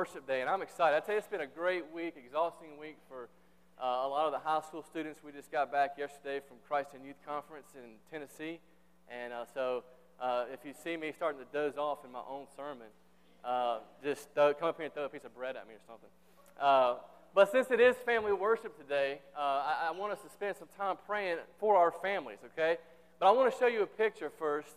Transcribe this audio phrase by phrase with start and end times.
[0.00, 0.96] Worship Day, and I'm excited.
[0.96, 3.28] I tell you, it's been a great week, exhausting week for
[3.78, 5.20] uh, a lot of the high school students.
[5.22, 8.60] We just got back yesterday from Christ In Youth Conference in Tennessee,
[9.10, 9.84] and uh, so
[10.18, 12.86] uh, if you see me starting to doze off in my own sermon,
[13.44, 16.08] uh, just come up here and throw a piece of bread at me or something.
[16.58, 16.94] Uh,
[17.34, 20.68] but since it is family worship today, uh, I, I, want us to spend some
[20.78, 22.78] time praying for our families, okay?
[23.18, 24.76] But I want to show you a picture first.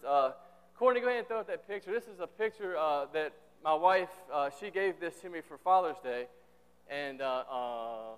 [0.77, 1.93] Courtney, go ahead and throw up that picture.
[1.93, 2.73] This is a picture
[3.13, 3.31] that
[3.63, 6.27] my wife, uh, she gave this to me for Father's Day.
[6.89, 8.15] And uh, uh,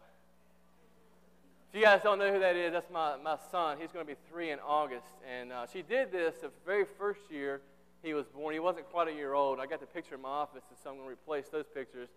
[1.69, 3.77] if you guys don't know who that is, that's my, my son.
[3.79, 5.05] He's going to be three in August.
[5.29, 7.61] And uh, she did this the very first year
[8.01, 8.53] he was born.
[8.53, 9.59] He wasn't quite a year old.
[9.59, 12.09] I got the picture in my office, and so I'm going to replace those pictures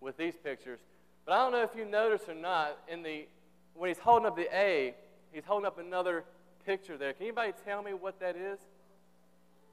[0.00, 0.80] with these pictures.
[1.24, 3.26] But I don't know if you noticed or not, in the,
[3.74, 4.94] when he's holding up the A,
[5.32, 6.24] he's holding up another
[6.64, 7.12] picture there.
[7.12, 8.58] Can anybody tell me what that is?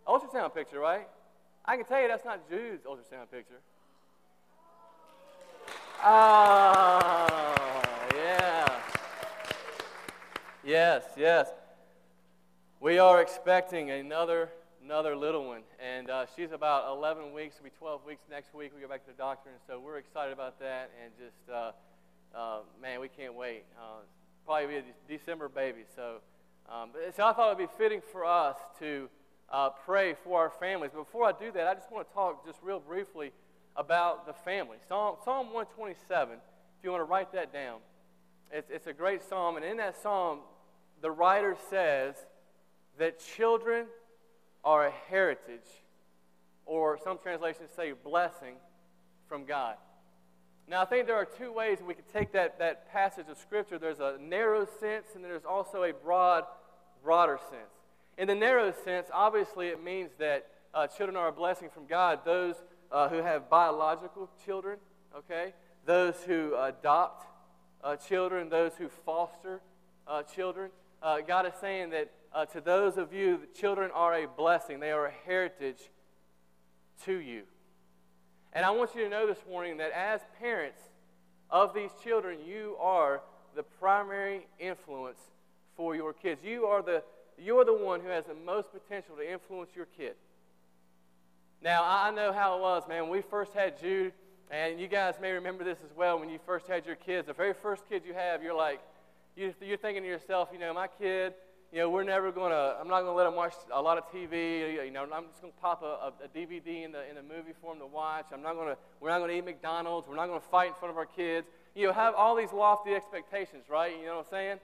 [0.08, 1.08] Ultrasound picture, right?
[1.66, 3.62] I can tell you that's not Jude's ultrasound picture.
[6.02, 7.82] Ah,
[8.14, 8.82] yeah.
[10.66, 11.48] Yes, yes.
[12.82, 14.50] We are expecting another
[14.84, 17.56] another little one, and uh, she's about 11 weeks.
[17.56, 18.74] It'll be 12 weeks next week.
[18.76, 20.92] We go back to the doctor, and so we're excited about that.
[21.02, 21.72] And just uh,
[22.36, 23.64] uh, man, we can't wait.
[23.80, 24.02] Uh,
[24.46, 25.84] probably be a December baby.
[25.96, 26.18] So,
[26.70, 29.08] um, so I thought it'd be fitting for us to
[29.54, 30.92] uh, pray for our families.
[30.92, 33.32] Before I do that, I just want to talk just real briefly
[33.76, 34.78] about the family.
[34.88, 37.78] Psalm, psalm 127, if you want to write that down,
[38.52, 39.56] it's, it's a great psalm.
[39.56, 40.40] And in that psalm,
[41.02, 42.16] the writer says
[42.98, 43.86] that children
[44.64, 45.70] are a heritage,
[46.66, 48.56] or some translations say blessing
[49.28, 49.76] from God.
[50.68, 53.78] Now, I think there are two ways we could take that, that passage of Scripture.
[53.78, 56.46] There's a narrow sense, and there's also a broad,
[57.04, 57.83] broader sense.
[58.18, 62.20] In the narrow sense, obviously, it means that uh, children are a blessing from God.
[62.24, 62.56] Those
[62.92, 64.78] uh, who have biological children,
[65.16, 65.54] okay?
[65.86, 67.26] Those who adopt
[67.84, 69.62] uh, children, those who foster
[70.08, 70.70] uh, children.
[71.02, 72.12] Uh, God is saying that
[72.52, 75.80] to those of you, children are a blessing, they are a heritage
[77.06, 77.44] to you.
[78.54, 80.80] And I want you to know this morning that as parents
[81.50, 83.22] of these children, you are
[83.56, 85.20] the primary influence
[85.76, 86.44] for your kids.
[86.44, 87.04] You are the
[87.44, 90.16] you're the one who has the most potential to influence your kid.
[91.62, 93.04] Now, I know how it was, man.
[93.04, 94.14] When we first had Jude,
[94.52, 97.28] and you guys may remember this as well when you first had your kids.
[97.28, 98.82] The very first kid you have, you're like,
[99.36, 101.34] you're thinking to yourself, you know, my kid,
[101.72, 103.98] you know, we're never going to, I'm not going to let him watch a lot
[103.98, 104.86] of TV.
[104.86, 107.54] You know, I'm just going to pop a, a, DVD in the, in the movie
[107.60, 108.28] for him to watch.
[108.32, 110.08] I'm not going to, we're not going to eat McDonald's.
[110.08, 111.48] We're not going to fight in front of our kids.
[111.74, 113.98] You know, have all these lofty expectations, right?
[113.98, 114.58] You know what I'm saying?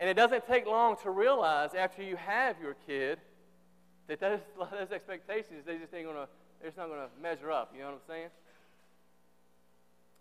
[0.00, 3.18] And it doesn't take long to realize after you have your kid
[4.08, 4.40] that those,
[4.72, 6.26] those expectations, they just ain't gonna,
[6.58, 7.72] they're just not gonna measure up.
[7.74, 8.28] You know what I'm saying?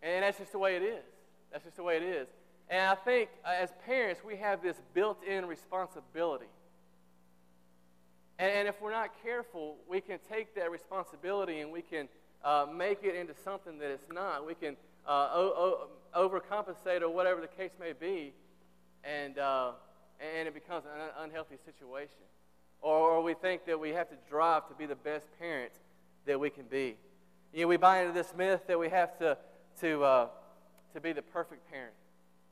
[0.03, 1.03] And that's just the way it is.
[1.51, 2.28] That's just the way it is.
[2.69, 6.45] And I think uh, as parents, we have this built in responsibility.
[8.38, 12.07] And, and, if we're not careful, we can take that responsibility and we can
[12.44, 14.45] uh, make it into something that it's not.
[14.45, 18.34] We can uh, o- o- overcompensate or whatever the case may be
[19.03, 19.71] and, uh,
[20.19, 22.23] and it becomes an unhealthy situation.
[22.81, 25.71] Or, or we think that we have to drive to be the best parent
[26.25, 26.95] that we can be.
[27.53, 29.38] You know, we buy into this myth that we have to,
[29.81, 30.27] to, uh,
[30.93, 31.93] to be the perfect parent.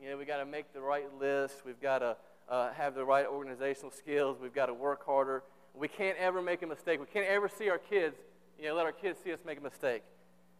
[0.02, 1.66] You know, we got to make the right list.
[1.66, 2.18] We've got to
[2.50, 4.38] uh, have the right organizational skills.
[4.41, 5.44] We've got to work harder.
[5.74, 7.00] We can't ever make a mistake.
[7.00, 8.16] We can't ever see our kids,
[8.59, 10.03] you know, let our kids see us make a mistake.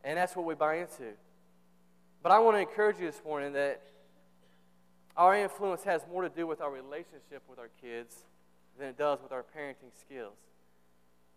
[0.04, 1.14] And that's what we buy into.
[2.22, 3.82] But I want to encourage you this morning that
[5.18, 8.26] our influence has more to do with our relationship with our kids
[8.78, 10.38] than it does with our parenting skills.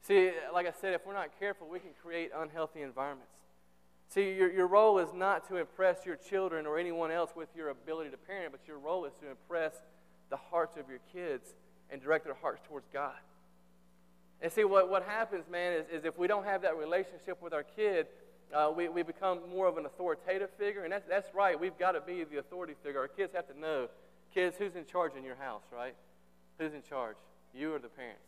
[0.02, 3.32] See, like I said, if we're not careful, we can create unhealthy environments.
[4.08, 7.68] See, your, your role is not to impress your children or anyone else with your
[7.68, 9.74] ability to parent, but your role is to impress
[10.30, 11.54] the hearts of your kids
[11.90, 13.16] and direct their hearts towards God.
[14.42, 17.52] And see, what, what happens, man, is, is if we don't have that relationship with
[17.52, 18.06] our kid,
[18.54, 21.58] uh, we, we become more of an authoritative figure, and that's, that's right.
[21.58, 23.00] We've got to be the authority figure.
[23.00, 23.88] Our kids have to know.
[24.34, 25.94] Kids, who's in charge in your house, right?
[26.58, 27.16] Who's in charge?
[27.54, 28.22] You or the parents?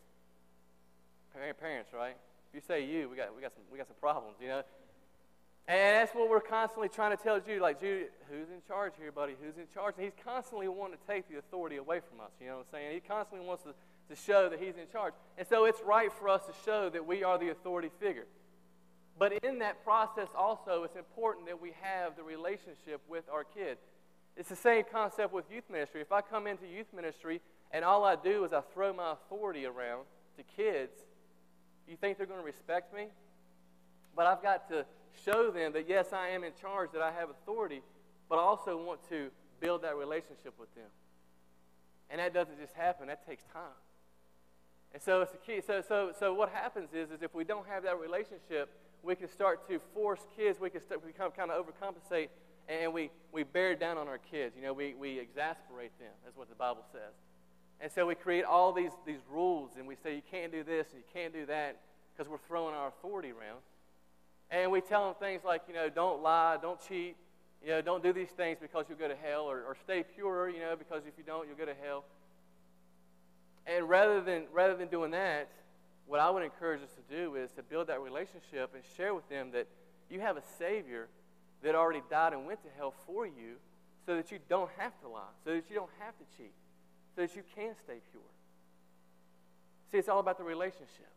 [1.60, 2.16] Parents, right?
[2.48, 4.62] If you say you, we got, we got, some, we got some problems, you know?
[5.68, 7.62] And that's what we're constantly trying to tell Jude.
[7.62, 9.34] Like, Jude, who's in charge here, buddy?
[9.40, 9.94] Who's in charge?
[9.96, 12.32] And he's constantly wanting to take the authority away from us.
[12.40, 12.94] You know what I'm saying?
[12.94, 13.70] He constantly wants to,
[14.10, 15.14] to show that he's in charge.
[15.38, 18.26] And so it's right for us to show that we are the authority figure.
[19.18, 23.78] But in that process, also, it's important that we have the relationship with our kid.
[24.36, 26.00] It's the same concept with youth ministry.
[26.00, 29.66] If I come into youth ministry and all I do is I throw my authority
[29.66, 30.04] around
[30.36, 30.92] to kids,
[31.86, 33.08] you think they're going to respect me?
[34.16, 34.86] But I've got to
[35.24, 37.82] show them that, yes, I am in charge, that I have authority,
[38.28, 39.30] but I also want to
[39.60, 40.88] build that relationship with them.
[42.10, 43.76] And that doesn't just happen, that takes time.
[44.92, 45.62] And so it's the key.
[45.66, 48.70] So, so, so what happens is, is if we don't have that relationship,
[49.02, 52.28] we can start to force kids, we can start, become kind of overcompensate,
[52.68, 54.54] and we, we bear down on our kids.
[54.56, 56.12] You know, we, we exasperate them.
[56.24, 57.12] That's what the Bible says.
[57.80, 60.86] And so we create all these, these rules, and we say you can't do this
[60.92, 61.80] and you can't do that
[62.14, 63.58] because we're throwing our authority around.
[64.50, 67.16] And we tell them things like, you know, don't lie, don't cheat,
[67.64, 70.48] you know, don't do these things because you'll go to hell, or, or stay pure,
[70.48, 72.04] you know, because if you don't, you'll go to hell.
[73.66, 75.48] And rather than, rather than doing that,
[76.06, 79.28] what I would encourage us to do is to build that relationship and share with
[79.28, 79.66] them that
[80.10, 81.08] you have a Savior
[81.62, 83.56] that already died and went to hell for you
[84.04, 86.52] so that you don't have to lie, so that you don't have to cheat,
[87.14, 88.22] so that you can stay pure.
[89.90, 91.12] See, it's all about the relationship.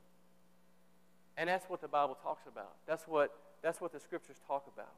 [1.37, 2.75] And that's what the Bible talks about.
[2.85, 4.93] That's what, that's what the scriptures talk about.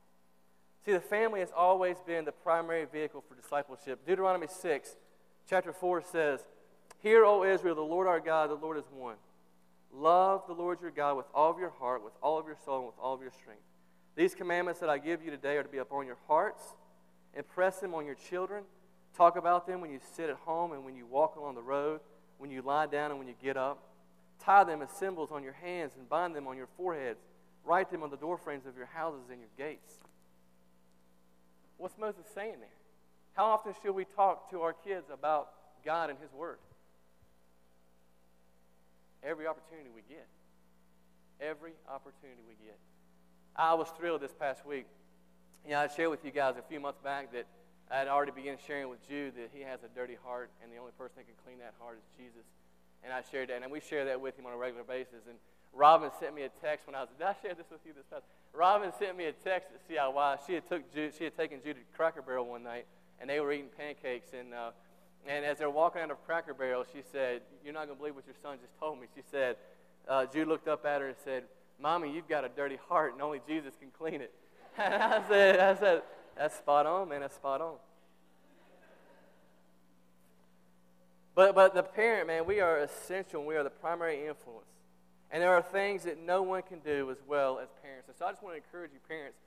[0.85, 4.05] See, the family has always been the primary vehicle for discipleship.
[4.05, 4.95] Deuteronomy 6,
[5.49, 6.41] chapter 4 says,
[6.99, 9.15] Hear, O Israel, the Lord our God, the Lord is one.
[9.93, 12.77] Love the Lord your God with all of your heart, with all of your soul,
[12.77, 13.61] and with all of your strength.
[14.15, 16.63] These commandments that I give you today are to be upon your hearts.
[17.35, 18.63] Impress them on your children.
[19.15, 22.01] Talk about them when you sit at home and when you walk along the road,
[22.37, 23.83] when you lie down and when you get up.
[24.43, 27.19] Tie them as symbols on your hands and bind them on your foreheads.
[27.63, 29.95] Write them on the doorframes of your houses and your gates.
[31.77, 32.69] What's Moses saying there?
[33.33, 35.49] How often should we talk to our kids about
[35.85, 36.57] God and His Word?
[39.23, 40.27] Every opportunity we get.
[41.39, 42.77] Every opportunity we get.
[43.55, 44.85] I was thrilled this past week.
[45.65, 47.45] You know, I shared with you guys a few months back that
[47.89, 50.77] I had already begun sharing with Jude that he has a dirty heart, and the
[50.77, 52.45] only person that can clean that heart is Jesus.
[53.03, 55.25] And I shared that, and we share that with him on a regular basis.
[55.27, 55.37] And
[55.73, 57.09] Robin sent me a text when I was.
[57.17, 58.23] Did I share this with you this past?
[58.53, 60.39] Robin sent me a text at CIY.
[60.45, 62.85] She had took Jude, she had taken Jude to Cracker Barrel one night,
[63.19, 64.33] and they were eating pancakes.
[64.37, 64.71] And uh,
[65.25, 68.15] and as they're walking out of Cracker Barrel, she said, "You're not going to believe
[68.15, 69.57] what your son just told me." She said,
[70.07, 71.43] uh, Jude looked up at her and said,
[71.79, 74.33] "Mommy, you've got a dirty heart, and only Jesus can clean it."
[74.79, 76.01] And I said, "I said
[76.37, 77.21] that's spot on, man.
[77.21, 77.75] That's spot on."
[81.37, 84.65] But, but the parent, man, we are essential we are the primary influence.
[85.29, 88.07] And there are things that no one can do as well as parents.
[88.07, 89.37] And so I just want to encourage you, parents,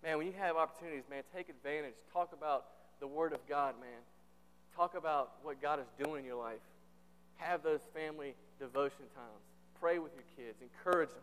[0.00, 1.94] man, when you have opportunities, man, take advantage.
[2.12, 2.66] Talk about
[3.00, 3.98] the Word of God, man.
[4.80, 6.64] Talk about what God is doing in your life.
[7.36, 9.44] Have those family devotion times.
[9.78, 10.56] Pray with your kids.
[10.62, 11.18] Encourage them.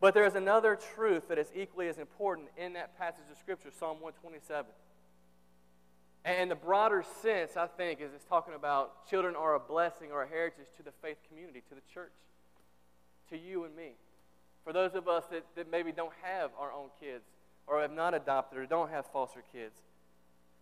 [0.00, 3.70] But there is another truth that is equally as important in that passage of Scripture,
[3.78, 4.66] Psalm 127.
[6.24, 10.24] And the broader sense, I think, is it's talking about children are a blessing or
[10.24, 12.10] a heritage to the faith community, to the church,
[13.28, 13.92] to you and me.
[14.64, 17.22] For those of us that, that maybe don't have our own kids
[17.68, 19.76] or have not adopted or don't have foster kids.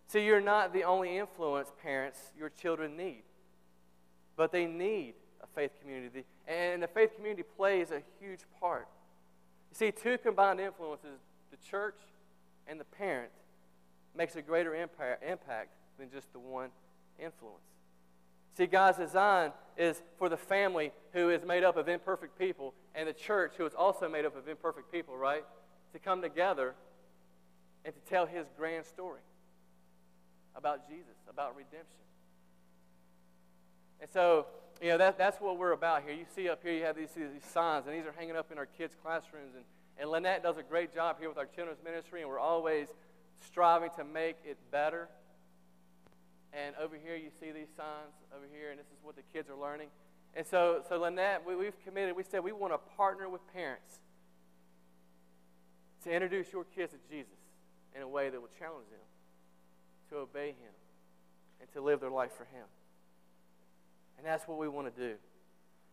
[0.09, 3.21] See, you're not the only influence parents your children need,
[4.35, 6.25] but they need a faith community.
[6.47, 8.87] And the faith community plays a huge part.
[9.69, 11.19] You see, two combined influences,
[11.51, 11.99] the church
[12.65, 13.29] and the parent,
[14.17, 16.71] makes a greater impact than just the one
[17.19, 17.61] influence.
[18.57, 23.07] See, God's design is for the family who is made up of imperfect people and
[23.07, 25.45] the church who is also made up of imperfect people, right?
[25.93, 26.73] To come together
[27.85, 29.21] and to tell his grand story
[30.55, 31.85] about Jesus, about redemption.
[34.01, 34.47] And so,
[34.81, 36.13] you know, that, that's what we're about here.
[36.13, 38.57] You see up here, you have these, these signs, and these are hanging up in
[38.57, 39.55] our kids' classrooms.
[39.55, 39.65] And,
[39.99, 42.87] and Lynette does a great job here with our children's ministry, and we're always
[43.45, 45.09] striving to make it better.
[46.53, 49.49] And over here, you see these signs over here, and this is what the kids
[49.49, 49.89] are learning.
[50.33, 53.99] And so, so Lynette, we, we've committed, we said we want to partner with parents
[56.03, 57.33] to introduce your kids to Jesus
[57.95, 58.99] in a way that will challenge them
[60.09, 60.73] to obey Him
[61.61, 62.65] and to live their life for Him.
[64.17, 65.15] And that's what we want to do.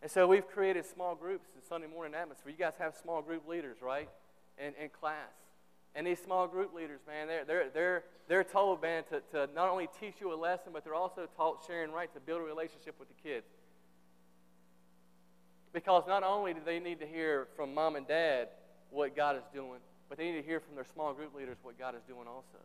[0.02, 2.52] And so we've created small groups in Sunday morning atmosphere.
[2.52, 4.08] You guys have small group leaders, right?
[4.58, 5.32] In, in class.
[5.94, 9.70] And these small group leaders, man, they're, they're, they're, they're told, man, to, to not
[9.70, 12.96] only teach you a lesson, but they're also taught sharing right to build a relationship
[12.98, 13.46] with the kids.
[15.72, 18.48] Because not only do they need to hear from mom and dad
[18.90, 21.78] what God is doing, but they need to hear from their small group leaders what
[21.78, 22.58] God is doing also.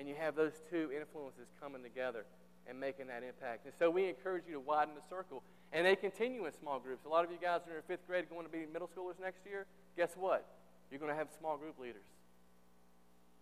[0.00, 2.24] And you have those two influences coming together
[2.66, 3.66] and making that impact.
[3.66, 5.42] And so we encourage you to widen the circle.
[5.74, 7.04] And they continue in small groups.
[7.04, 9.44] A lot of you guys are in fifth grade going to be middle schoolers next
[9.44, 9.66] year.
[9.98, 10.46] Guess what?
[10.90, 12.08] You're going to have small group leaders.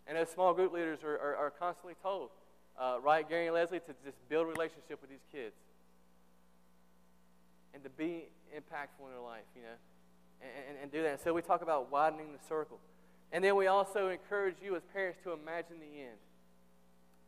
[0.09, 2.31] And those small group leaders are, are, are constantly told,
[2.77, 5.55] uh, right, Gary and Leslie, to just build a relationship with these kids
[7.73, 9.79] and to be impactful in their life, you know,
[10.43, 11.11] and, and, and do that.
[11.13, 12.81] And so we talk about widening the circle.
[13.31, 16.19] And then we also encourage you as parents to imagine the end.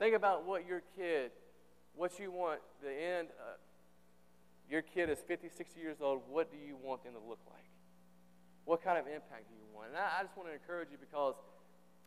[0.00, 1.30] Think about what your kid,
[1.94, 3.28] what you want, the end.
[3.36, 3.60] Uh,
[4.64, 6.22] your kid is 50, 60 years old.
[6.26, 7.68] What do you want them to look like?
[8.64, 9.88] What kind of impact do you want?
[9.92, 11.34] And I, I just want to encourage you because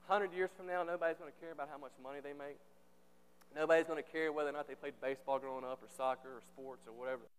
[0.09, 2.57] 100 years from now, nobody's going to care about how much money they make.
[3.53, 6.41] Nobody's going to care whether or not they played baseball growing up or soccer or
[6.41, 7.29] sports or whatever.